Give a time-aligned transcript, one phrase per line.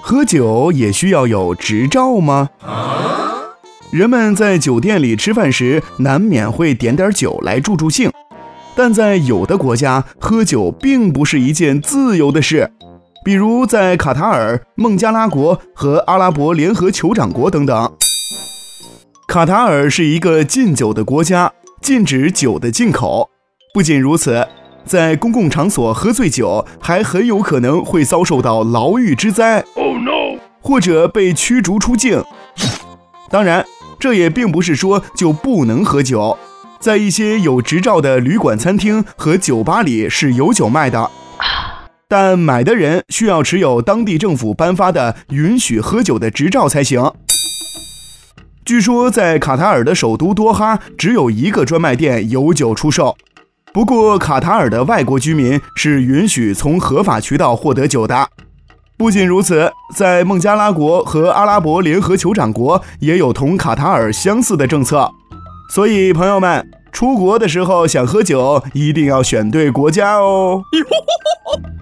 [0.00, 2.50] 喝酒也需要有执照吗？
[3.90, 8.10] 人们在酒店里吃饭时，难免会点点酒来助助兴，
[8.74, 12.70] 但在有的国家，喝酒并不是一件自由的事，
[13.24, 17.92] 比如在卡塔尔、孟加拉国和阿拉伯联合酋长国等等。
[19.26, 23.30] 卡塔尔是一个禁酒的国家，禁止酒的进口。
[23.72, 24.46] 不仅如此，
[24.84, 32.22] 在公共场所喝醉酒，还很有可能会遭受到牢狱之灾，Oh no，或者被驱逐出境。
[33.30, 33.64] 当然。
[33.96, 36.36] 这也并不是说就不能喝酒，
[36.78, 41.10] 在一些有执照的旅馆、餐厅和酒吧里是有酒卖的，
[42.06, 47.12] 但买的人需要持有当地政府颁发的允许喝酒的执照才行。
[48.62, 53.16] 据说在卡塔尔的首都多哈只有一个专卖店有酒出售，
[53.74, 58.28] 不过卡塔尔的外国居民是允许从合法渠道获得酒的。
[58.96, 65.10] 不仅如此，在孟加拉国和阿拉伯联合酋长国也有同卡塔尔相似的政策，
[65.70, 70.62] 所以朋友们出国的时候想喝酒，一定要选对国家哦。